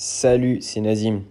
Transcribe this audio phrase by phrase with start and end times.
[0.00, 1.22] Salut, c'est Nazim.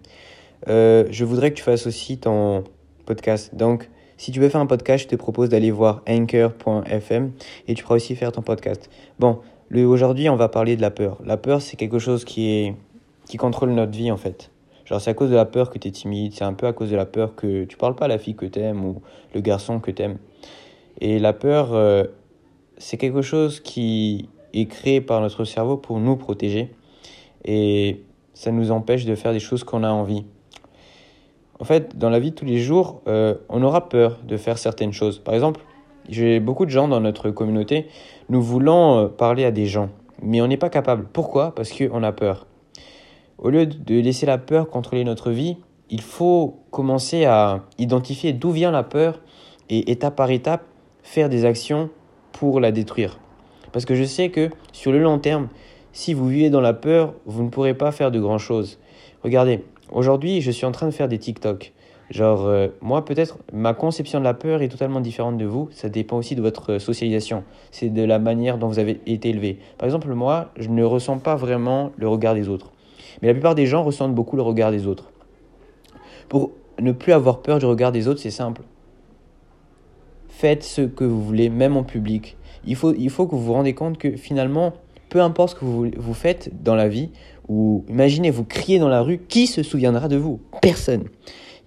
[0.68, 2.66] Euh, je voudrais que tu fasses aussi ton
[3.06, 3.56] podcast.
[3.56, 7.32] Donc, si tu veux faire un podcast, je te propose d'aller voir anchor.fm
[7.70, 8.90] et tu pourras aussi faire ton podcast.
[9.20, 9.40] Bon,
[9.74, 11.22] aujourd'hui, on va parler de la peur.
[11.24, 12.76] La peur, c'est quelque chose qui, est,
[13.30, 14.52] qui contrôle notre vie en fait.
[14.84, 16.74] Genre, c'est à cause de la peur que tu es timide, c'est un peu à
[16.74, 19.02] cause de la peur que tu parles pas à la fille que tu aimes ou
[19.34, 20.18] le garçon que tu aimes.
[21.00, 22.04] Et la peur, euh,
[22.78, 26.70] c'est quelque chose qui est créé par notre cerveau pour nous protéger.
[27.46, 28.02] Et
[28.38, 30.24] ça nous empêche de faire des choses qu'on a envie.
[31.60, 34.60] En fait, dans la vie de tous les jours, euh, on aura peur de faire
[34.60, 35.18] certaines choses.
[35.18, 35.62] Par exemple,
[36.08, 37.88] j'ai beaucoup de gens dans notre communauté,
[38.30, 39.90] nous voulons euh, parler à des gens,
[40.22, 41.08] mais on n'est pas capable.
[41.12, 41.56] Pourquoi?
[41.56, 42.46] Parce qu'on a peur.
[43.40, 45.58] Au lieu de laisser la peur contrôler notre vie,
[45.90, 49.20] il faut commencer à identifier d'où vient la peur
[49.70, 50.64] et étape par étape
[51.02, 51.90] faire des actions
[52.34, 53.20] pour la détruire.
[53.72, 55.48] Parce que je sais que sur le long terme,
[55.98, 58.78] si vous vivez dans la peur, vous ne pourrez pas faire de grand chose.
[59.24, 61.74] Regardez, aujourd'hui, je suis en train de faire des TikTok.
[62.12, 65.70] Genre, euh, moi, peut-être, ma conception de la peur est totalement différente de vous.
[65.72, 67.44] Ça dépend aussi de votre socialisation.
[67.72, 69.58] C'est de la manière dont vous avez été élevé.
[69.80, 72.72] Par exemple, moi, je ne ressens pas vraiment le regard des autres.
[73.24, 75.12] Mais la plupart des gens ressentent beaucoup le regard des autres.
[76.30, 78.62] Pour ne plus avoir peur du regard des autres, c'est simple.
[80.30, 82.38] Faites ce que vous voulez, même en public.
[82.68, 84.74] Il faut, il faut que vous vous rendez compte que finalement,
[85.10, 87.10] peu importe ce que vous, vous faites dans la vie,
[87.48, 90.40] ou imaginez, vous criez dans la rue, qui se souviendra de vous?
[90.62, 91.06] Personne.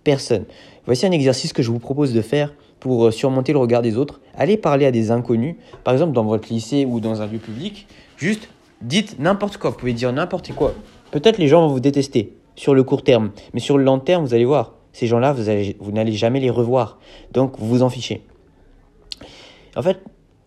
[0.05, 0.45] Personne.
[0.87, 3.97] Voici un exercice que je vous propose de faire pour euh, surmonter le regard des
[3.97, 4.21] autres.
[4.35, 7.87] Allez parler à des inconnus, par exemple dans votre lycée ou dans un lieu public.
[8.17, 8.49] Juste
[8.83, 10.75] dites n'importe quoi, vous pouvez dire n'importe quoi.
[11.11, 14.25] Peut-être les gens vont vous détester sur le court terme, mais sur le long terme,
[14.25, 15.45] vous allez voir, ces gens-là, vous,
[15.79, 16.99] vous n'allez jamais les revoir.
[17.33, 18.23] Donc, vous vous en fichez.
[19.77, 19.99] En fait,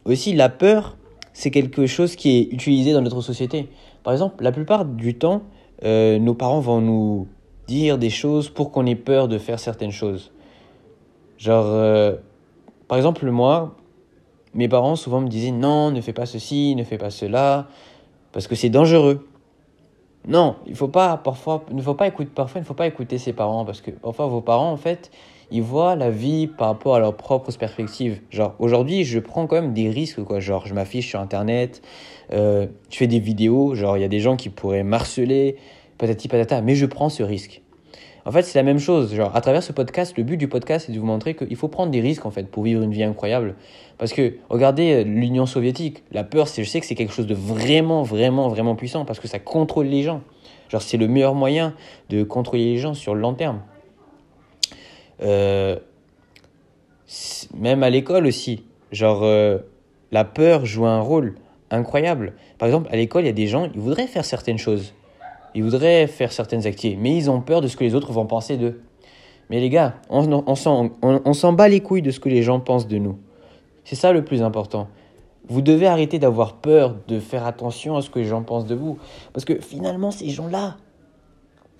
[0.05, 0.97] aussi, la peur,
[1.33, 3.69] c'est quelque chose qui est utilisé dans notre société.
[4.03, 5.43] Par exemple, la plupart du temps,
[5.83, 7.27] euh, nos parents vont nous
[7.67, 10.31] dire des choses pour qu'on ait peur de faire certaines choses.
[11.37, 12.15] Genre, euh,
[12.87, 13.75] par exemple, moi,
[14.53, 17.67] mes parents souvent me disaient non, ne fais pas ceci, ne fais pas cela,
[18.31, 19.27] parce que c'est dangereux.
[20.27, 21.21] Non, il faut pas
[21.71, 24.27] ne faut pas écouter, parfois il ne faut pas écouter ses parents parce que parfois
[24.27, 25.11] vos parents en fait,
[25.53, 28.19] ils voient la vie par rapport à leurs propres perspectives.
[28.31, 30.39] Genre, aujourd'hui, je prends quand même des risques, quoi.
[30.39, 31.83] Genre, je m'affiche sur Internet,
[32.33, 35.57] euh, je fais des vidéos, genre, il y a des gens qui pourraient marceler,
[35.99, 37.61] patati patata, mais je prends ce risque.
[38.25, 39.13] En fait, c'est la même chose.
[39.13, 41.67] Genre, à travers ce podcast, le but du podcast, c'est de vous montrer qu'il faut
[41.67, 43.53] prendre des risques, en fait, pour vivre une vie incroyable.
[43.99, 46.03] Parce que, regardez euh, l'Union soviétique.
[46.11, 49.27] La peur, je sais que c'est quelque chose de vraiment, vraiment, vraiment puissant, parce que
[49.27, 50.21] ça contrôle les gens.
[50.69, 51.75] Genre, c'est le meilleur moyen
[52.09, 53.59] de contrôler les gens sur le long terme.
[55.23, 55.77] Euh,
[57.55, 58.63] même à l'école aussi.
[58.91, 59.59] Genre, euh,
[60.11, 61.35] la peur joue un rôle
[61.71, 62.33] incroyable.
[62.57, 64.93] Par exemple, à l'école, il y a des gens, ils voudraient faire certaines choses.
[65.55, 68.25] Ils voudraient faire certaines activités, mais ils ont peur de ce que les autres vont
[68.25, 68.81] penser d'eux.
[69.49, 72.97] Mais les gars, on, s'en bat les couilles de ce que les gens pensent de
[72.97, 73.19] nous.
[73.83, 74.87] C'est ça le plus important.
[75.47, 78.75] Vous devez arrêter d'avoir peur de faire attention à ce que les gens pensent de
[78.75, 78.97] vous.
[79.33, 80.77] Parce que finalement, ces gens-là,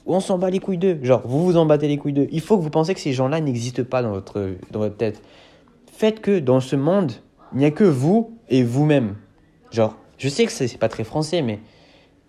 [0.06, 1.00] on s'en bat les couilles d'eux.
[1.02, 2.28] Genre, vous vous en battez les couilles d'eux.
[2.32, 5.22] Il faut que vous pensez que ces gens-là n'existent pas dans votre, dans votre tête.
[5.92, 7.14] Faites que dans ce monde,
[7.54, 9.16] il n'y a que vous et vous-même.
[9.72, 11.60] Genre, je sais que c'est pas très français, mais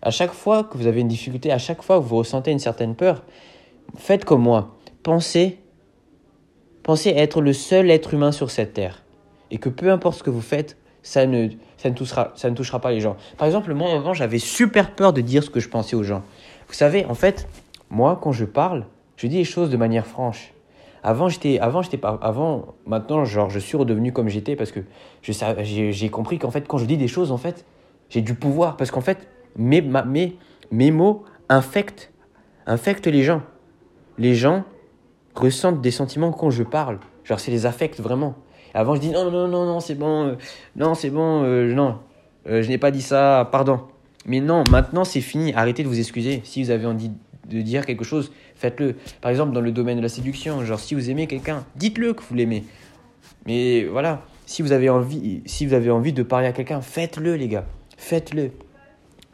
[0.02, 2.58] à chaque fois que vous avez une difficulté, à chaque fois que vous ressentez une
[2.58, 3.24] certaine peur,
[3.96, 4.76] faites comme moi.
[5.02, 5.58] Pensez,
[6.82, 9.02] pensez être le seul être humain sur cette terre.
[9.50, 12.54] Et que peu importe ce que vous faites, ça ne, ça ne, touchera, ça ne
[12.54, 13.16] touchera pas les gens.
[13.36, 16.22] Par exemple, moi, avant, j'avais super peur de dire ce que je pensais aux gens.
[16.68, 17.46] Vous savez, en fait,
[17.94, 20.52] moi, quand je parle, je dis les choses de manière franche.
[21.04, 24.80] Avant, j'étais, avant, j'étais pas, avant, maintenant, genre, je suis redevenu comme j'étais parce que
[25.22, 27.64] j'ai compris qu'en fait, quand je dis des choses, en fait,
[28.10, 30.36] j'ai du pouvoir parce qu'en fait, mes, mes,
[30.72, 32.12] mes mots infectent,
[32.66, 33.42] infectent les gens.
[34.18, 34.64] Les gens
[35.36, 36.98] ressentent des sentiments quand je parle.
[37.22, 38.34] Genre, c'est les affecte vraiment.
[38.72, 40.34] Avant, je dis non, non, non, non, c'est bon, euh,
[40.74, 41.98] non, c'est bon, euh, non,
[42.48, 43.82] euh, je n'ai pas dit ça, pardon.
[44.26, 45.54] Mais non, maintenant, c'est fini.
[45.54, 46.40] Arrêtez de vous excuser.
[46.44, 47.12] Si vous avez envie
[47.48, 48.96] de dire quelque chose, faites-le.
[49.20, 52.22] Par exemple, dans le domaine de la séduction, genre si vous aimez quelqu'un, dites-le que
[52.22, 52.64] vous l'aimez.
[53.46, 57.36] Mais voilà, si vous avez envie, si vous avez envie de parler à quelqu'un, faites-le,
[57.36, 57.66] les gars.
[57.96, 58.50] Faites-le.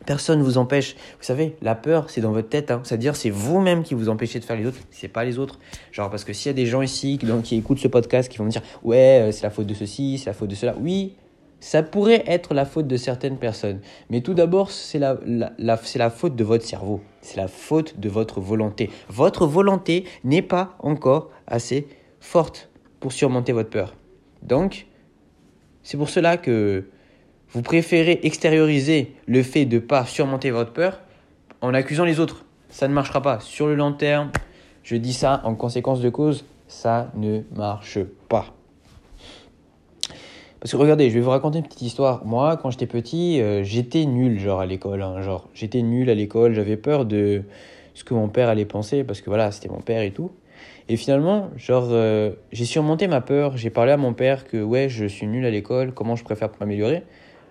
[0.07, 0.95] Personne ne vous empêche.
[0.95, 2.71] Vous savez, la peur, c'est dans votre tête.
[2.71, 2.81] Hein.
[2.85, 5.59] C'est-à-dire, c'est vous-même qui vous empêchez de faire les autres, c'est pas les autres.
[5.93, 8.39] Genre, parce que s'il y a des gens ici qui, qui écoutent ce podcast qui
[8.39, 10.75] vont me dire, ouais, euh, c'est la faute de ceci, c'est la faute de cela.
[10.81, 11.17] Oui,
[11.61, 13.81] ça pourrait être la faute de certaines personnes.
[14.09, 17.01] Mais tout d'abord, c'est la, la, la faute de votre cerveau.
[17.21, 18.91] C'est la faute de votre volonté.
[19.09, 21.87] Votre volonté n'est pas encore assez
[22.19, 23.95] forte pour surmonter votre peur.
[24.43, 24.87] Donc,
[25.83, 26.89] c'est pour cela que
[27.51, 31.01] vous préférez extérioriser le fait de ne pas surmonter votre peur
[31.61, 32.45] en accusant les autres.
[32.69, 33.41] ça ne marchera pas.
[33.41, 34.31] Sur le long terme,
[34.83, 37.99] je dis ça en conséquence de cause, ça ne marche
[38.29, 38.55] pas.
[40.61, 42.25] Parce que regardez, je vais vous raconter une petite histoire.
[42.27, 45.01] Moi, quand j'étais petit, euh, j'étais nul, genre à l'école.
[45.01, 46.53] Hein, genre, j'étais nul à l'école.
[46.53, 47.43] J'avais peur de
[47.95, 50.31] ce que mon père allait penser, parce que voilà, c'était mon père et tout.
[50.91, 53.57] Et finalement, genre, euh, j'ai surmonté ma peur.
[53.57, 55.95] J'ai parlé à mon père que ouais, je suis nul à l'école.
[55.95, 57.05] Comment je préfère m'améliorer?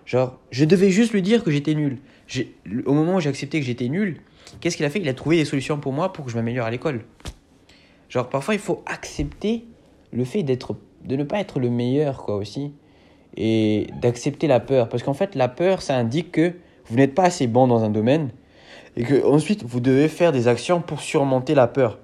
[0.06, 1.98] Genre, je devais juste lui dire que j'étais nul.
[2.86, 4.20] Au moment où j'ai accepté que j'étais nul,
[4.60, 5.00] qu'est-ce qu'il a fait?
[5.00, 7.00] Il a trouvé des solutions pour moi pour que je m'améliore à l'école.
[8.08, 9.64] Genre, parfois, il faut accepter
[10.12, 12.72] le fait d'être, de ne pas être le meilleur, quoi, aussi
[13.36, 14.88] et d'accepter la peur.
[14.88, 16.54] Parce qu'en fait, la peur, ça indique que
[16.86, 18.30] vous n'êtes pas assez bon dans un domaine
[18.96, 21.98] et que ensuite vous devez faire des actions pour surmonter la peur.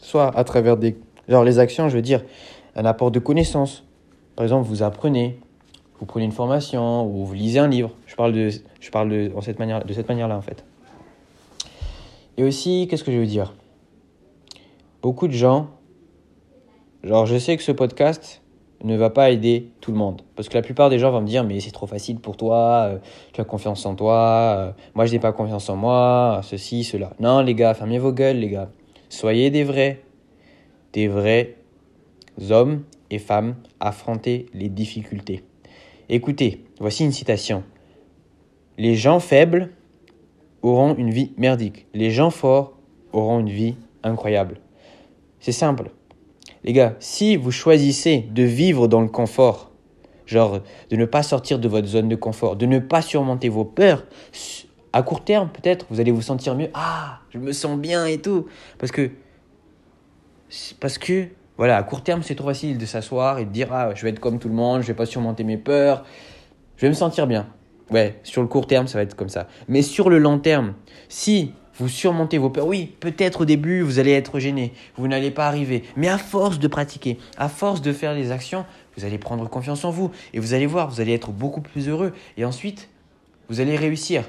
[0.00, 0.96] Soit à travers des.
[1.28, 2.24] Alors, les actions, je veux dire,
[2.76, 3.84] un apport de connaissances.
[4.36, 5.40] Par exemple, vous apprenez,
[5.98, 7.90] vous prenez une formation ou vous lisez un livre.
[8.06, 8.50] Je parle de,
[8.80, 10.64] je parle de, cette manière, de cette manière-là, en fait.
[12.36, 13.54] Et aussi, qu'est-ce que je veux dire?
[15.02, 15.70] Beaucoup de gens.
[17.02, 18.42] Genre, je sais que ce podcast,
[18.84, 20.22] ne va pas aider tout le monde.
[20.36, 22.88] Parce que la plupart des gens vont me dire, mais c'est trop facile pour toi,
[22.88, 22.98] euh,
[23.32, 27.12] tu as confiance en toi, euh, moi je n'ai pas confiance en moi, ceci, cela.
[27.20, 28.70] Non les gars, fermez vos gueules les gars.
[29.08, 30.02] Soyez des vrais,
[30.92, 31.56] des vrais
[32.50, 35.42] hommes et femmes, affrontez les difficultés.
[36.08, 37.64] Écoutez, voici une citation.
[38.76, 39.70] Les gens faibles
[40.62, 41.86] auront une vie merdique.
[41.94, 42.74] Les gens forts
[43.12, 44.60] auront une vie incroyable.
[45.40, 45.90] C'est simple.
[46.68, 49.70] Les gars, si vous choisissez de vivre dans le confort,
[50.26, 50.60] genre
[50.90, 54.04] de ne pas sortir de votre zone de confort, de ne pas surmonter vos peurs,
[54.92, 56.68] à court terme peut-être, vous allez vous sentir mieux.
[56.74, 58.48] Ah, je me sens bien et tout.
[58.76, 59.10] Parce que,
[60.78, 63.94] parce que, voilà, à court terme, c'est trop facile de s'asseoir et de dire, ah,
[63.94, 66.04] je vais être comme tout le monde, je vais pas surmonter mes peurs,
[66.76, 67.46] je vais me sentir bien.
[67.90, 69.48] Ouais, sur le court terme, ça va être comme ça.
[69.68, 70.74] Mais sur le long terme,
[71.08, 72.66] si vous surmontez vos peurs.
[72.66, 75.84] Oui, peut-être au début, vous allez être gêné, vous n'allez pas arriver.
[75.96, 78.66] Mais à force de pratiquer, à force de faire les actions,
[78.96, 80.10] vous allez prendre confiance en vous.
[80.34, 82.12] Et vous allez voir, vous allez être beaucoup plus heureux.
[82.36, 82.88] Et ensuite,
[83.48, 84.24] vous allez réussir.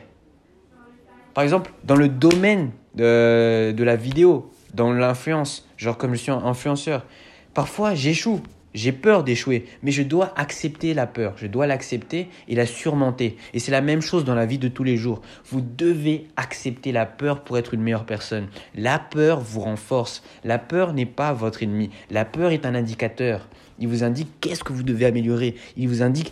[1.34, 6.32] Par exemple, dans le domaine de, de la vidéo, dans l'influence, genre comme je suis
[6.32, 7.06] influenceur,
[7.54, 8.42] parfois j'échoue.
[8.74, 13.36] J'ai peur d'échouer, mais je dois accepter la peur, je dois l'accepter et la surmonter.
[13.54, 15.22] Et c'est la même chose dans la vie de tous les jours.
[15.50, 18.48] Vous devez accepter la peur pour être une meilleure personne.
[18.76, 20.22] La peur vous renforce.
[20.44, 21.90] La peur n'est pas votre ennemi.
[22.12, 23.48] La peur est un indicateur.
[23.80, 25.56] Il vous indique qu'est-ce que vous devez améliorer.
[25.76, 26.32] Il vous indique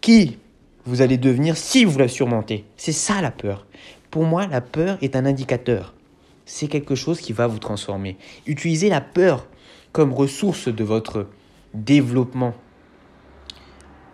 [0.00, 0.36] qui
[0.84, 2.64] vous allez devenir si vous la surmontez.
[2.76, 3.66] C'est ça la peur.
[4.10, 5.94] Pour moi, la peur est un indicateur.
[6.44, 8.16] C'est quelque chose qui va vous transformer.
[8.46, 9.46] Utilisez la peur
[9.92, 11.26] comme ressource de votre
[11.74, 12.54] développement.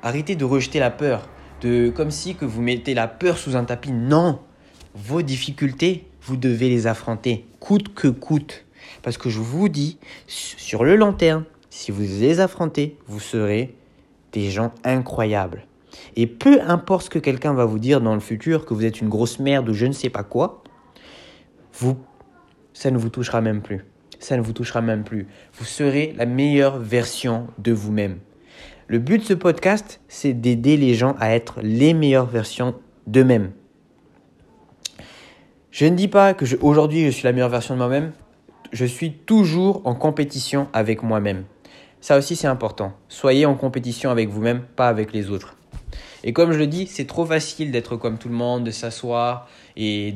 [0.02, 1.28] Arrêtez de rejeter la peur,
[1.60, 3.92] de comme si que vous mettez la peur sous un tapis.
[3.92, 4.40] Non,
[4.94, 8.64] vos difficultés, vous devez les affronter, coûte que coûte.
[9.02, 13.74] Parce que je vous dis, sur le long terme, si vous les affrontez, vous serez
[14.32, 15.66] des gens incroyables.
[16.16, 19.00] Et peu importe ce que quelqu'un va vous dire dans le futur, que vous êtes
[19.00, 20.62] une grosse merde ou je ne sais pas quoi,
[21.72, 21.96] vous,
[22.72, 23.84] ça ne vous touchera même plus
[24.24, 25.26] ça ne vous touchera même plus.
[25.52, 28.18] Vous serez la meilleure version de vous-même.
[28.86, 32.74] Le but de ce podcast, c'est d'aider les gens à être les meilleures versions
[33.06, 33.52] d'eux-mêmes.
[35.70, 38.12] Je ne dis pas que aujourd'hui je suis la meilleure version de moi-même.
[38.72, 41.44] Je suis toujours en compétition avec moi-même.
[42.00, 42.94] Ça aussi c'est important.
[43.08, 45.56] Soyez en compétition avec vous-même, pas avec les autres.
[46.22, 49.48] Et comme je le dis, c'est trop facile d'être comme tout le monde, de s'asseoir
[49.76, 50.14] et,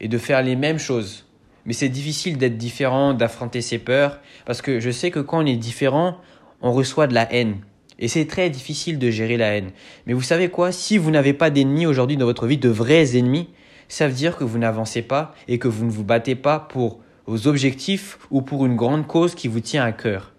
[0.00, 1.23] et de faire les mêmes choses
[1.66, 5.46] mais c'est difficile d'être différent, d'affronter ses peurs, parce que je sais que quand on
[5.46, 6.18] est différent,
[6.60, 7.58] on reçoit de la haine.
[7.98, 9.70] Et c'est très difficile de gérer la haine.
[10.06, 10.72] Mais vous savez quoi?
[10.72, 13.48] Si vous n'avez pas d'ennemis aujourd'hui dans votre vie, de vrais ennemis,
[13.88, 17.00] ça veut dire que vous n'avancez pas et que vous ne vous battez pas pour
[17.26, 20.32] vos objectifs ou pour une grande cause qui vous tient à cœur.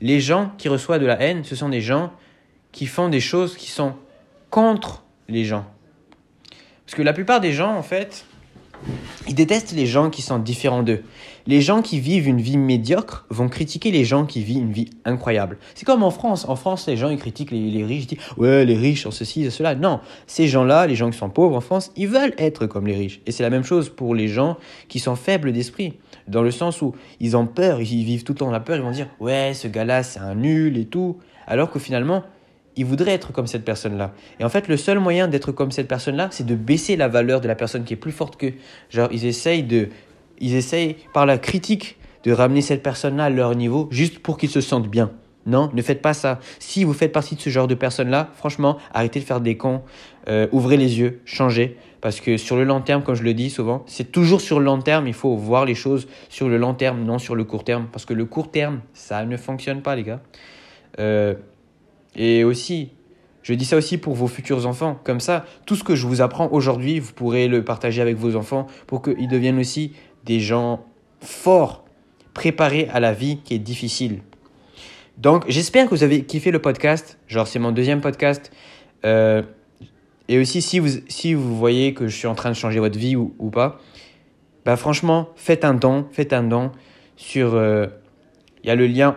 [0.00, 2.12] Les gens qui reçoivent de la haine, ce sont des gens
[2.72, 3.94] qui font des choses qui sont
[4.48, 5.66] contre les gens.
[6.86, 8.24] Parce que la plupart des gens, en fait,
[9.30, 11.04] ils détestent les gens qui sont différents d'eux.
[11.46, 14.90] Les gens qui vivent une vie médiocre vont critiquer les gens qui vivent une vie
[15.04, 15.58] incroyable.
[15.76, 16.46] C'est comme en France.
[16.48, 19.44] En France, les gens ils critiquent les, riches, ils disent ouais les riches sont ceci,
[19.44, 19.76] et cela.
[19.76, 22.96] Non, ces gens-là, les gens qui sont pauvres en France, ils veulent être comme les
[22.96, 23.20] riches.
[23.24, 24.56] Et c'est la même chose pour les gens
[24.88, 25.94] qui sont faibles d'esprit,
[26.26, 28.82] dans le sens où ils ont peur, ils vivent tout le temps la peur, ils
[28.82, 32.24] vont dire ouais ce gars-là c'est un nul et tout, alors que finalement
[32.80, 34.14] ils voudraient être comme cette personne-là.
[34.38, 37.42] Et en fait, le seul moyen d'être comme cette personne-là, c'est de baisser la valeur
[37.42, 38.54] de la personne qui est plus forte qu'eux.
[38.88, 39.90] Genre, ils essayent de,
[40.38, 44.48] ils essayent par la critique de ramener cette personne-là à leur niveau juste pour qu'ils
[44.48, 45.10] se sentent bien.
[45.44, 46.40] Non, ne faites pas ça.
[46.58, 49.82] Si vous faites partie de ce genre de personnes-là, franchement, arrêtez de faire des cons,
[50.28, 53.50] euh, ouvrez les yeux, changez, Parce que sur le long terme, comme je le dis
[53.50, 55.06] souvent, c'est toujours sur le long terme.
[55.06, 57.88] Il faut voir les choses sur le long terme, non sur le court terme.
[57.92, 60.22] Parce que le court terme, ça ne fonctionne pas, les gars.
[60.98, 61.34] Euh,
[62.16, 62.90] et aussi,
[63.42, 64.98] je dis ça aussi pour vos futurs enfants.
[65.04, 68.36] Comme ça, tout ce que je vous apprends aujourd'hui, vous pourrez le partager avec vos
[68.36, 69.92] enfants pour qu'ils deviennent aussi
[70.24, 70.84] des gens
[71.20, 71.84] forts,
[72.34, 74.20] préparés à la vie qui est difficile.
[75.18, 77.18] Donc, j'espère que vous avez kiffé le podcast.
[77.28, 78.50] Genre, c'est mon deuxième podcast.
[79.04, 79.42] Euh,
[80.28, 82.98] et aussi, si vous, si vous voyez que je suis en train de changer votre
[82.98, 83.80] vie ou, pas,
[84.64, 86.06] bah franchement, faites un don.
[86.12, 86.72] Faites un don
[87.16, 87.54] sur.
[87.54, 87.86] Euh,
[88.62, 89.16] il y a le lien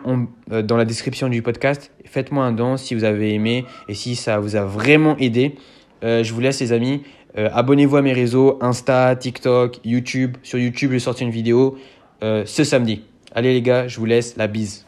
[0.51, 1.91] euh, dans la description du podcast.
[2.05, 5.55] Faites-moi un don si vous avez aimé et si ça vous a vraiment aidé.
[6.01, 7.03] je vous laisse, les amis.
[7.35, 10.37] Abonnez-vous à mes réseaux Insta, TikTok, YouTube.
[10.43, 11.77] Sur YouTube, je vais sortir une vidéo
[12.21, 13.01] ce samedi.
[13.33, 14.37] Allez, les gars, je vous laisse.
[14.37, 14.85] La bise.